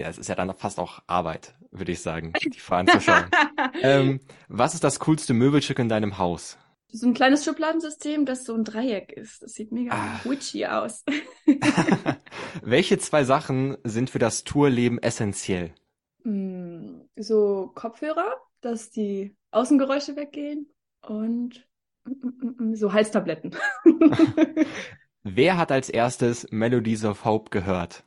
Ja, 0.00 0.08
es 0.08 0.16
ist 0.16 0.28
ja 0.28 0.36
dann 0.36 0.54
fast 0.54 0.78
auch 0.78 1.02
Arbeit, 1.08 1.54
würde 1.72 1.90
ich 1.90 2.00
sagen, 2.00 2.32
die 2.40 2.60
schauen. 2.60 2.86
ähm, 3.82 4.20
was 4.46 4.74
ist 4.74 4.84
das 4.84 5.00
coolste 5.00 5.34
Möbelstück 5.34 5.80
in 5.80 5.88
deinem 5.88 6.18
Haus? 6.18 6.56
So 6.90 7.06
ein 7.08 7.14
kleines 7.14 7.44
Schubladensystem, 7.44 8.24
das 8.24 8.44
so 8.44 8.54
ein 8.54 8.64
Dreieck 8.64 9.12
ist. 9.12 9.42
Das 9.42 9.52
sieht 9.54 9.72
mega 9.72 9.92
ah. 9.92 10.20
witchy 10.24 10.66
aus. 10.66 11.04
Welche 12.62 12.98
zwei 12.98 13.24
Sachen 13.24 13.76
sind 13.82 14.08
für 14.08 14.20
das 14.20 14.44
Tourleben 14.44 14.98
essentiell? 14.98 15.74
Mm, 16.22 17.00
so 17.16 17.72
Kopfhörer 17.74 18.36
dass 18.60 18.90
die 18.90 19.36
Außengeräusche 19.50 20.16
weggehen 20.16 20.68
und 21.02 21.66
mm, 22.04 22.12
mm, 22.12 22.70
mm, 22.70 22.74
so 22.74 22.92
Halstabletten. 22.92 23.54
Wer 25.22 25.56
hat 25.56 25.72
als 25.72 25.90
erstes 25.90 26.46
Melodies 26.50 27.04
of 27.04 27.24
Hope 27.24 27.50
gehört? 27.50 28.04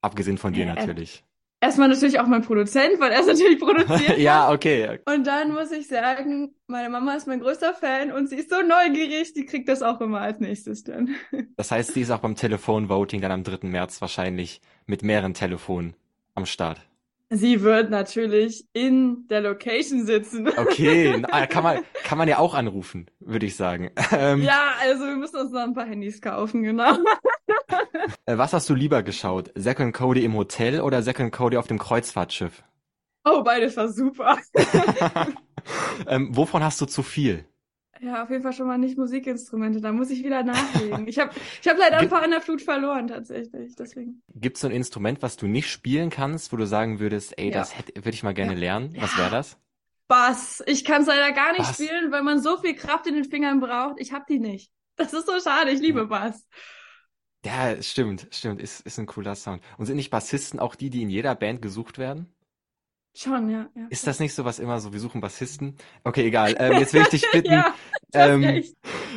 Abgesehen 0.00 0.38
von 0.38 0.52
dir 0.52 0.64
äh, 0.64 0.74
natürlich. 0.74 1.24
erstmal 1.60 1.88
natürlich 1.88 2.18
auch 2.18 2.26
mein 2.26 2.42
Produzent, 2.42 2.98
weil 2.98 3.12
er 3.12 3.20
es 3.20 3.26
natürlich 3.26 3.58
produziert. 3.60 4.18
ja, 4.18 4.50
okay. 4.50 4.98
Und 5.06 5.26
dann 5.26 5.52
muss 5.52 5.70
ich 5.70 5.86
sagen, 5.86 6.54
meine 6.66 6.90
Mama 6.90 7.14
ist 7.14 7.26
mein 7.26 7.40
größter 7.40 7.72
Fan 7.72 8.10
und 8.10 8.28
sie 8.28 8.36
ist 8.36 8.50
so 8.50 8.56
neugierig, 8.62 9.32
die 9.32 9.46
kriegt 9.46 9.68
das 9.68 9.82
auch 9.82 10.00
immer 10.00 10.20
als 10.20 10.40
nächstes 10.40 10.84
dann. 10.84 11.14
Das 11.56 11.70
heißt, 11.70 11.94
sie 11.94 12.00
ist 12.00 12.10
auch 12.10 12.18
beim 12.18 12.34
Telefonvoting 12.34 13.20
dann 13.20 13.30
am 13.30 13.44
3. 13.44 13.68
März 13.68 14.00
wahrscheinlich 14.00 14.60
mit 14.86 15.02
mehreren 15.02 15.34
Telefonen 15.34 15.94
am 16.34 16.46
Start. 16.46 16.80
Sie 17.34 17.62
wird 17.62 17.88
natürlich 17.88 18.66
in 18.74 19.26
der 19.28 19.40
Location 19.40 20.04
sitzen. 20.04 20.48
Okay, 20.48 21.22
kann 21.48 21.62
man, 21.62 21.78
kann 22.04 22.18
man 22.18 22.28
ja 22.28 22.38
auch 22.38 22.52
anrufen, 22.52 23.06
würde 23.20 23.46
ich 23.46 23.56
sagen. 23.56 23.90
Ähm, 24.12 24.42
ja, 24.42 24.74
also 24.82 25.06
wir 25.06 25.16
müssen 25.16 25.36
uns 25.36 25.50
noch 25.50 25.62
ein 25.62 25.72
paar 25.72 25.86
Handys 25.86 26.20
kaufen, 26.20 26.62
genau. 26.62 26.98
Äh, 28.26 28.38
was 28.38 28.52
hast 28.52 28.68
du 28.68 28.74
lieber 28.74 29.02
geschaut? 29.02 29.50
Second 29.54 29.94
Cody 29.94 30.24
im 30.24 30.34
Hotel 30.34 30.80
oder 30.80 31.02
Second 31.02 31.32
Cody 31.32 31.56
auf 31.56 31.66
dem 31.66 31.78
Kreuzfahrtschiff? 31.78 32.62
Oh, 33.24 33.42
beides 33.42 33.76
war 33.76 33.88
super. 33.88 34.38
ähm, 36.06 36.28
wovon 36.36 36.62
hast 36.62 36.80
du 36.80 36.86
zu 36.86 37.02
viel? 37.02 37.44
Ja, 38.02 38.24
auf 38.24 38.30
jeden 38.30 38.42
Fall 38.42 38.52
schon 38.52 38.66
mal 38.66 38.78
nicht 38.78 38.98
Musikinstrumente. 38.98 39.80
Da 39.80 39.92
muss 39.92 40.10
ich 40.10 40.24
wieder 40.24 40.42
nachlegen. 40.42 41.06
Ich 41.06 41.20
habe 41.20 41.30
ich 41.60 41.68
hab 41.68 41.78
leider 41.78 41.98
ein 41.98 42.08
paar 42.08 42.22
an 42.22 42.32
der 42.32 42.40
Flut 42.40 42.60
verloren, 42.60 43.06
tatsächlich. 43.06 43.76
Deswegen. 43.76 44.22
Gibt 44.34 44.56
es 44.56 44.62
so 44.62 44.66
ein 44.66 44.72
Instrument, 44.72 45.22
was 45.22 45.36
du 45.36 45.46
nicht 45.46 45.70
spielen 45.70 46.10
kannst, 46.10 46.52
wo 46.52 46.56
du 46.56 46.66
sagen 46.66 46.98
würdest, 46.98 47.38
ey, 47.38 47.50
ja. 47.50 47.58
das 47.58 47.72
würde 47.94 48.10
ich 48.10 48.24
mal 48.24 48.34
gerne 48.34 48.54
ja. 48.54 48.58
lernen? 48.58 48.96
Was 48.98 49.16
wäre 49.16 49.30
das? 49.30 49.56
Bass. 50.08 50.64
Ich 50.66 50.84
kann 50.84 51.02
es 51.02 51.08
leider 51.08 51.30
gar 51.32 51.52
nicht 51.52 51.64
Bass. 51.64 51.74
spielen, 51.74 52.10
weil 52.10 52.22
man 52.22 52.42
so 52.42 52.56
viel 52.58 52.74
Kraft 52.74 53.06
in 53.06 53.14
den 53.14 53.24
Fingern 53.24 53.60
braucht. 53.60 54.00
Ich 54.00 54.12
habe 54.12 54.24
die 54.28 54.40
nicht. 54.40 54.72
Das 54.96 55.12
ist 55.12 55.26
so 55.26 55.38
schade. 55.40 55.70
Ich 55.70 55.80
liebe 55.80 56.06
Bass. 56.06 56.46
Ja, 57.44 57.80
stimmt, 57.80 58.26
stimmt. 58.32 58.60
Ist, 58.60 58.80
ist 58.80 58.98
ein 58.98 59.06
cooler 59.06 59.36
Sound. 59.36 59.62
Und 59.78 59.86
sind 59.86 59.96
nicht 59.96 60.10
Bassisten 60.10 60.58
auch 60.58 60.74
die, 60.74 60.90
die 60.90 61.02
in 61.02 61.08
jeder 61.08 61.34
Band 61.36 61.62
gesucht 61.62 61.98
werden? 61.98 62.32
Schon, 63.14 63.50
ja. 63.50 63.68
ja. 63.74 63.86
Ist 63.90 64.06
das 64.06 64.20
nicht 64.20 64.34
so 64.34 64.46
was 64.46 64.58
immer 64.58 64.80
so, 64.80 64.92
wir 64.92 65.00
suchen 65.00 65.20
Bassisten? 65.20 65.76
Okay, 66.02 66.26
egal. 66.26 66.54
Ähm, 66.58 66.78
jetzt 66.78 66.94
will 66.94 67.02
ich 67.02 67.08
dich 67.08 67.24
bitten, 67.32 67.52
ja, 67.52 67.74
ähm, 68.14 68.64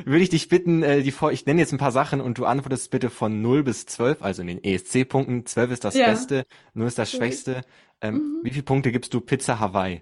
würde 0.04 0.24
ich 0.24 0.30
dich 0.30 0.50
bitten, 0.50 0.84
äh, 0.84 1.02
die 1.02 1.12
vor, 1.12 1.32
ich 1.32 1.46
nenne 1.46 1.62
jetzt 1.62 1.72
ein 1.72 1.78
paar 1.78 1.94
Sachen 1.94 2.20
und 2.20 2.38
du 2.38 2.46
antwortest 2.46 2.92
bitte 2.92 3.10
von 3.10 3.42
0 3.42 3.64
bis 3.64 3.86
12, 3.86 4.22
also 4.22 4.42
in 4.42 4.50
den 4.50 4.64
ESC-Punkten. 4.64 5.46
12 5.46 5.72
ist 5.72 5.86
das 5.86 5.96
ja. 5.96 6.08
Beste, 6.08 6.46
0 6.74 6.88
ist 6.88 6.98
das 6.98 7.10
Schwächste. 7.10 7.62
Ähm, 8.02 8.16
mhm. 8.16 8.40
Wie 8.44 8.50
viele 8.50 8.64
Punkte 8.64 8.92
gibst 8.92 9.14
du 9.14 9.22
Pizza 9.22 9.62
Hawaii? 9.62 10.02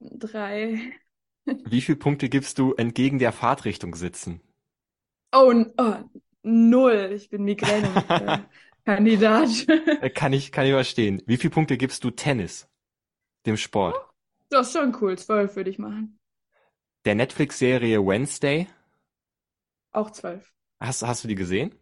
Drei. 0.00 0.80
Wie 1.44 1.80
viele 1.80 1.96
Punkte 1.96 2.28
gibst 2.28 2.58
du 2.58 2.74
entgegen 2.74 3.18
der 3.18 3.32
Fahrtrichtung 3.32 3.94
sitzen? 3.94 4.40
Oh, 5.32 5.52
oh 5.76 5.94
null. 6.42 7.12
Ich 7.14 7.28
bin 7.28 7.44
Migräne-Kandidat. 7.44 8.46
Äh, 10.00 10.10
kann 10.10 10.32
ich, 10.32 10.52
kann 10.52 10.64
ich 10.64 10.72
verstehen. 10.72 11.22
Wie 11.26 11.36
viele 11.36 11.50
Punkte 11.50 11.76
gibst 11.76 12.04
du 12.04 12.10
Tennis? 12.10 12.68
Dem 13.46 13.56
Sport. 13.56 13.96
Das 14.50 14.68
ist 14.68 14.72
schon 14.78 14.96
cool. 15.00 15.16
Zwölf 15.18 15.56
würde 15.56 15.70
ich 15.70 15.78
machen. 15.78 16.18
Der 17.04 17.14
Netflix-Serie 17.14 18.04
Wednesday. 18.04 18.68
Auch 19.92 20.10
zwölf. 20.10 20.52
Hast, 20.80 21.02
hast 21.02 21.24
du 21.24 21.28
die 21.28 21.34
gesehen? 21.34 21.74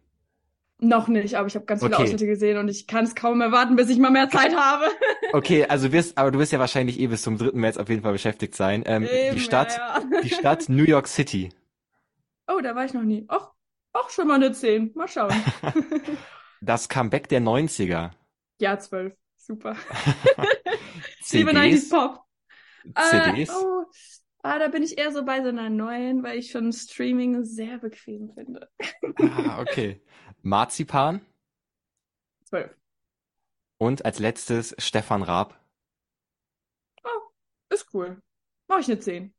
Noch 0.79 1.07
nicht, 1.07 1.35
aber 1.35 1.47
ich 1.47 1.55
habe 1.55 1.65
ganz 1.65 1.81
viele 1.81 1.95
okay. 1.95 2.03
Ausschnitte 2.03 2.27
gesehen 2.27 2.57
und 2.57 2.67
ich 2.67 2.85
kann 2.85 3.05
es 3.05 3.15
kaum 3.15 3.39
erwarten, 3.39 3.77
bis 3.77 3.89
ich 3.89 3.97
mal 3.97 4.11
mehr 4.11 4.29
Zeit 4.29 4.55
habe. 4.57 4.85
Okay, 5.31 5.65
also 5.65 5.91
wirst, 5.93 6.17
aber 6.17 6.31
du 6.31 6.39
wirst 6.39 6.51
ja 6.51 6.59
wahrscheinlich 6.59 6.99
eh 6.99 7.07
bis 7.07 7.21
zum 7.21 7.37
3. 7.37 7.51
März 7.53 7.77
auf 7.77 7.87
jeden 7.87 8.01
Fall 8.01 8.11
beschäftigt 8.11 8.55
sein. 8.55 8.83
Ähm, 8.85 9.03
Eben, 9.03 9.35
die 9.35 9.39
Stadt, 9.39 9.77
ja, 9.77 10.01
ja. 10.11 10.21
die 10.21 10.29
Stadt 10.29 10.67
New 10.67 10.83
York 10.83 11.07
City. 11.07 11.49
Oh, 12.47 12.59
da 12.61 12.75
war 12.75 12.83
ich 12.83 12.93
noch 12.93 13.03
nie. 13.03 13.25
Och, 13.31 13.53
auch 13.93 14.09
schon 14.09 14.27
mal 14.27 14.35
eine 14.35 14.51
10. 14.51 14.91
Mal 14.95 15.07
schauen. 15.07 15.33
das 16.61 16.89
Comeback 16.89 17.29
der 17.29 17.41
90er. 17.41 18.11
Ja, 18.59 18.77
12. 18.77 19.13
Super. 19.45 19.75
Liebe 21.31 21.51
90s 21.51 21.89
Pop. 21.89 22.25
CDs? 22.83 23.49
Äh, 23.49 23.53
oh, 23.53 23.85
ah, 24.41 24.57
da 24.57 24.69
bin 24.69 24.81
ich 24.81 24.97
eher 24.97 25.11
so 25.11 25.23
bei 25.23 25.43
so 25.43 25.49
einer 25.49 25.69
neuen, 25.69 26.23
weil 26.23 26.39
ich 26.39 26.49
schon 26.49 26.73
Streaming 26.73 27.43
sehr 27.43 27.77
bequem 27.77 28.31
finde. 28.33 28.69
ah, 29.19 29.61
okay. 29.61 30.01
Marzipan? 30.41 31.21
Zwölf. 32.45 32.75
Und 33.77 34.03
als 34.03 34.17
letztes 34.17 34.75
Stefan 34.79 35.21
Raab? 35.21 35.59
Oh, 37.03 37.29
ist 37.69 37.93
cool. 37.93 38.21
Mach 38.67 38.79
ich 38.79 38.87
eine 38.87 38.99
10. 38.99 39.31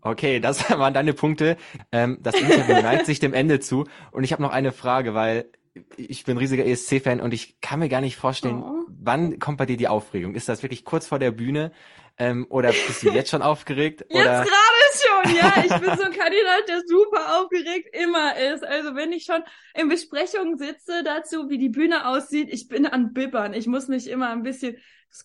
Okay, 0.00 0.38
das 0.38 0.70
waren 0.78 0.94
deine 0.94 1.12
Punkte. 1.12 1.56
Ähm, 1.90 2.18
das 2.20 2.36
Interview 2.36 2.74
neigt 2.82 3.06
sich 3.06 3.18
dem 3.18 3.34
Ende 3.34 3.58
zu. 3.58 3.88
Und 4.12 4.22
ich 4.22 4.32
habe 4.32 4.42
noch 4.42 4.52
eine 4.52 4.70
Frage, 4.70 5.14
weil 5.14 5.50
ich 5.96 6.24
bin 6.24 6.38
riesiger 6.38 6.64
ESC-Fan 6.64 7.20
und 7.20 7.34
ich 7.34 7.60
kann 7.60 7.80
mir 7.80 7.88
gar 7.88 8.00
nicht 8.00 8.16
vorstellen, 8.16 8.62
oh. 8.62 8.84
wann 8.88 9.38
kommt 9.38 9.58
bei 9.58 9.66
dir 9.66 9.76
die 9.76 9.88
Aufregung? 9.88 10.34
Ist 10.34 10.48
das 10.48 10.62
wirklich 10.62 10.84
kurz 10.84 11.06
vor 11.06 11.18
der 11.18 11.32
Bühne 11.32 11.72
ähm, 12.16 12.46
oder 12.48 12.68
bist 12.68 13.02
du 13.02 13.10
jetzt 13.10 13.30
schon 13.30 13.42
aufgeregt? 13.42 14.04
Jetzt 14.08 14.24
gerade 14.24 14.52
schon, 14.94 15.36
ja. 15.36 15.52
Ich 15.64 15.80
bin 15.80 15.96
so 15.96 16.04
ein 16.04 16.12
Kandidat, 16.12 16.68
der 16.68 16.82
super 16.86 17.40
aufgeregt 17.40 17.88
immer 17.92 18.36
ist. 18.36 18.64
Also 18.64 18.94
wenn 18.94 19.12
ich 19.12 19.24
schon 19.24 19.42
in 19.74 19.88
Besprechungen 19.88 20.58
sitze 20.58 21.02
dazu, 21.04 21.48
wie 21.50 21.58
die 21.58 21.70
Bühne 21.70 22.06
aussieht, 22.06 22.48
ich 22.52 22.68
bin 22.68 22.86
an 22.86 23.12
Bibbern. 23.12 23.52
Ich 23.52 23.66
muss 23.66 23.88
mich 23.88 24.08
immer 24.08 24.30
ein 24.30 24.42
bisschen 24.42 24.76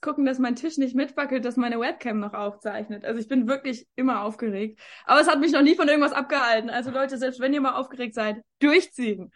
gucken, 0.01 0.25
dass 0.25 0.39
mein 0.39 0.55
Tisch 0.55 0.77
nicht 0.77 0.95
mitwackelt, 0.95 1.43
dass 1.43 1.57
meine 1.57 1.79
Webcam 1.79 2.19
noch 2.19 2.33
aufzeichnet. 2.33 3.03
Also 3.05 3.19
ich 3.19 3.27
bin 3.27 3.47
wirklich 3.47 3.87
immer 3.95 4.23
aufgeregt. 4.23 4.79
Aber 5.05 5.19
es 5.19 5.27
hat 5.27 5.39
mich 5.39 5.51
noch 5.51 5.61
nie 5.61 5.75
von 5.75 5.87
irgendwas 5.87 6.13
abgehalten. 6.13 6.69
Also 6.69 6.91
Leute, 6.91 7.17
selbst 7.17 7.39
wenn 7.39 7.53
ihr 7.53 7.61
mal 7.61 7.73
aufgeregt 7.73 8.13
seid, 8.13 8.37
durchziehen. 8.59 9.31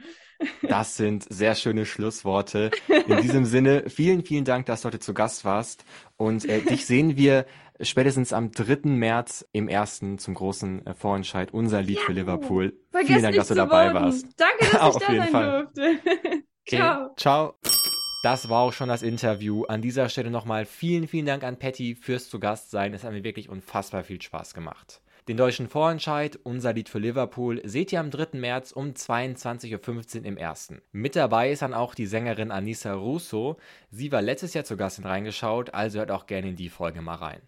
Das 0.61 0.95
sind 0.95 1.25
sehr 1.29 1.55
schöne 1.55 1.85
Schlussworte. 1.85 2.71
In 2.87 3.17
diesem 3.21 3.45
Sinne, 3.45 3.89
vielen, 3.89 4.23
vielen 4.23 4.45
Dank, 4.45 4.65
dass 4.67 4.81
du 4.81 4.87
heute 4.87 4.99
zu 4.99 5.13
Gast 5.13 5.43
warst. 5.45 5.85
Und 6.17 6.45
äh, 6.45 6.61
dich 6.61 6.85
sehen 6.85 7.17
wir 7.17 7.45
spätestens 7.81 8.33
am 8.33 8.51
3. 8.51 8.89
März 8.89 9.47
im 9.51 9.67
ersten 9.67 10.17
zum 10.19 10.35
großen 10.35 10.85
äh, 10.85 10.93
Vorentscheid, 10.93 11.53
unser 11.53 11.81
Lied 11.81 11.97
ja, 11.97 12.03
für 12.03 12.13
Liverpool. 12.13 12.79
Vielen 13.05 13.23
Dank, 13.23 13.35
dass 13.35 13.47
du 13.47 13.55
dabei 13.55 13.87
voten. 13.91 14.03
warst. 14.03 14.27
Danke, 14.37 14.71
dass 14.71 14.95
ich 14.95 15.01
da 15.01 15.13
sein 15.15 15.29
Fall. 15.29 15.61
durfte. 15.73 15.99
Okay. 16.65 16.77
Ciao. 16.77 17.13
Ciao. 17.17 17.82
Das 18.23 18.47
war 18.47 18.61
auch 18.61 18.71
schon 18.71 18.87
das 18.87 19.01
Interview. 19.01 19.65
An 19.65 19.81
dieser 19.81 20.07
Stelle 20.07 20.31
nochmal 20.31 20.63
vielen, 20.63 21.09
vielen 21.09 21.25
Dank 21.25 21.43
an 21.43 21.59
Patty 21.59 21.93
fürs 21.93 22.29
zu 22.29 22.39
Gast 22.39 22.71
sein. 22.71 22.93
Es 22.93 23.03
hat 23.03 23.11
mir 23.11 23.25
wirklich 23.25 23.49
unfassbar 23.49 24.05
viel 24.05 24.21
Spaß 24.21 24.53
gemacht. 24.53 25.01
Den 25.27 25.35
deutschen 25.35 25.67
Vorentscheid, 25.67 26.39
unser 26.43 26.71
Lied 26.71 26.87
für 26.87 26.99
Liverpool, 26.99 27.59
seht 27.65 27.91
ihr 27.91 27.99
am 27.99 28.11
3. 28.11 28.39
März 28.39 28.71
um 28.71 28.91
22.15 28.91 30.19
Uhr 30.19 30.25
im 30.25 30.37
ersten. 30.37 30.81
Mit 30.93 31.17
dabei 31.17 31.51
ist 31.51 31.63
dann 31.63 31.73
auch 31.73 31.95
die 31.95 32.05
Sängerin 32.05 32.51
Anissa 32.51 32.93
Russo. 32.93 33.57
Sie 33.91 34.13
war 34.13 34.21
letztes 34.21 34.53
Jahr 34.53 34.63
zu 34.63 34.77
Gast 34.77 34.99
in 34.99 35.05
reingeschaut, 35.05 35.73
also 35.73 35.99
hört 35.99 36.11
auch 36.11 36.25
gerne 36.25 36.47
in 36.47 36.55
die 36.55 36.69
Folge 36.69 37.01
mal 37.01 37.15
rein. 37.15 37.41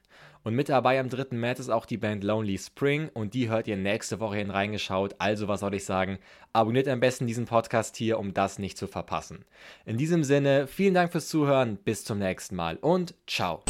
Und 0.46 0.54
mit 0.54 0.70
dabei 0.70 1.00
am 1.00 1.10
3. 1.10 1.36
März 1.36 1.60
ist 1.60 1.70
auch 1.70 1.88
die 1.88 1.98
Band 1.98 2.24
Lonely 2.24 2.60
Spring 2.60 3.10
und 3.16 3.34
die 3.34 3.50
hört 3.50 3.68
ihr 3.68 3.78
nächste 3.78 4.20
Woche 4.20 4.38
hin 4.38 4.52
reingeschaut. 4.52 5.16
Also 5.18 5.48
was 5.48 5.62
soll 5.62 5.74
ich 5.74 5.86
sagen? 5.86 6.20
Abonniert 6.54 6.88
am 6.88 7.00
besten 7.00 7.26
diesen 7.26 7.46
Podcast 7.46 7.98
hier, 7.98 8.20
um 8.20 8.32
das 8.32 8.60
nicht 8.60 8.78
zu 8.78 8.86
verpassen. 8.86 9.44
In 9.86 9.98
diesem 9.98 10.24
Sinne, 10.24 10.68
vielen 10.68 10.94
Dank 10.94 11.12
fürs 11.12 11.30
Zuhören, 11.30 11.78
bis 11.78 12.04
zum 12.04 12.20
nächsten 12.20 12.56
Mal 12.56 12.78
und 12.78 13.16
ciao. 13.26 13.64